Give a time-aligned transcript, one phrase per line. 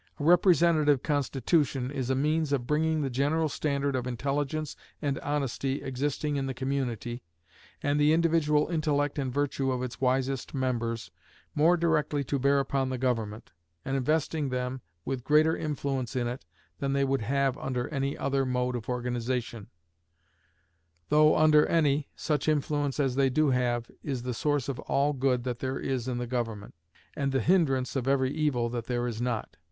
[0.19, 5.83] A representative constitution is a means of bringing the general standard of intelligence and honesty
[5.83, 7.21] existing in the community,
[7.83, 11.11] and the individual intellect and virtue of its wisest members,
[11.53, 13.51] more directly to bear upon the government,
[13.85, 16.45] and investing them with greater influence in it
[16.79, 19.67] than they would have under any other mode of organization;
[21.09, 25.43] though, under any, such influence as they do have is the source of all good
[25.43, 26.73] that there is in the government,
[27.15, 29.57] and the hindrance of every evil that there is not.